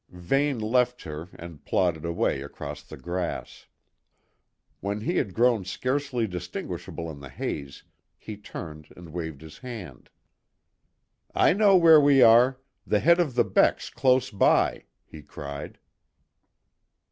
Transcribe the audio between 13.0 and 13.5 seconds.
of the